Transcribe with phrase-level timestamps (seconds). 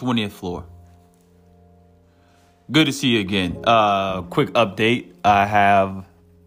[0.00, 0.64] 20th floor.
[2.72, 3.62] Good to see you again.
[3.64, 5.12] Uh, quick update.
[5.24, 6.06] I have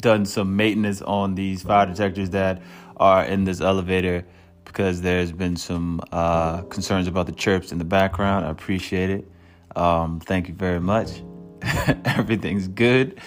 [0.00, 2.62] done some maintenance on these fire detectors that
[2.96, 4.24] are in this elevator
[4.64, 8.46] because there's been some uh, concerns about the chirps in the background.
[8.46, 9.30] I appreciate it.
[9.76, 11.22] Um, thank you very much.
[12.06, 13.20] Everything's good.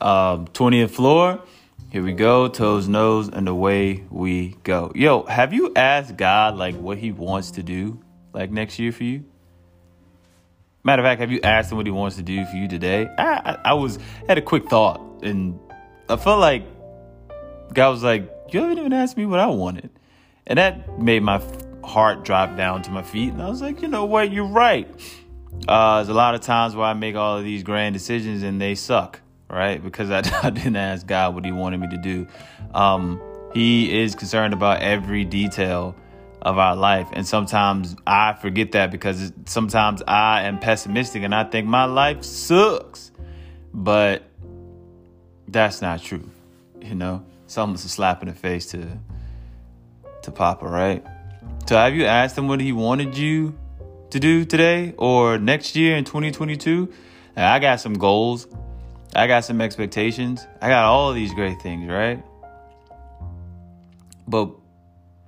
[0.00, 1.44] Um, 20th floor.
[1.90, 2.48] Here we go.
[2.48, 4.90] Toes, nose, and away we go.
[4.96, 9.04] Yo, have you asked God like what He wants to do like next year for
[9.04, 9.29] you?
[10.82, 13.08] Matter of fact, have you asked Him what He wants to do for you today?
[13.18, 15.58] I, I, I was had a quick thought, and
[16.08, 16.64] I felt like
[17.72, 19.90] God was like, "You haven't even asked me what I wanted,"
[20.46, 21.42] and that made my
[21.84, 23.32] heart drop down to my feet.
[23.32, 24.32] And I was like, "You know what?
[24.32, 24.88] You're right."
[25.68, 28.60] Uh, there's a lot of times where I make all of these grand decisions and
[28.60, 29.82] they suck right?
[29.82, 32.26] Because I, I, didn't ask God what He wanted me to do.
[32.72, 33.20] Um,
[33.52, 35.96] he is concerned about every detail
[36.42, 37.08] of our life.
[37.12, 42.22] And sometimes I forget that because sometimes I am pessimistic and I think my life
[42.24, 43.10] sucks.
[43.72, 44.22] But
[45.46, 46.28] that's not true.
[46.80, 48.86] You know, it's almost a slap in the face to
[50.22, 51.04] to Papa, right?
[51.66, 53.54] So have you asked him what he wanted you
[54.10, 56.92] to do today or next year in 2022?
[57.36, 58.46] I got some goals
[59.14, 60.46] I got some expectations.
[60.60, 62.22] I got all these great things, right?
[64.28, 64.50] But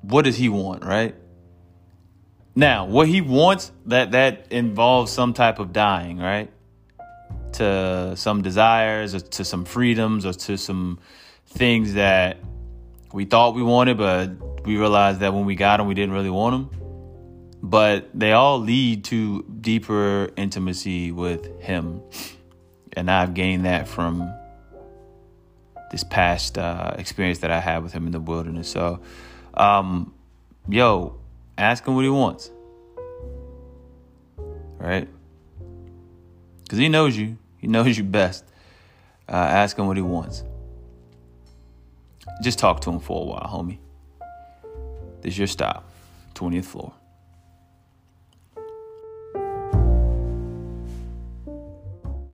[0.03, 1.15] what does he want, right?
[2.55, 6.51] Now, what he wants that that involves some type of dying, right?
[7.55, 10.99] To some desires or to some freedoms or to some
[11.47, 12.39] things that
[13.13, 16.31] we thought we wanted, but we realized that when we got them, we didn't really
[16.31, 16.79] want them.
[17.63, 22.03] But they all lead to deeper intimacy with him
[22.95, 24.33] and I've gained that from
[25.91, 28.69] this past uh, experience that I had with him in the wilderness.
[28.69, 29.01] So,
[29.55, 30.15] um,
[30.69, 31.19] yo,
[31.59, 32.51] ask him what he wants,
[34.79, 35.09] right?
[36.63, 37.37] Because he knows you.
[37.59, 38.45] He knows you best.
[39.29, 40.43] Uh, ask him what he wants.
[42.43, 43.79] Just talk to him for a while, homie.
[45.21, 45.89] This is your stop,
[46.35, 46.93] 20th floor.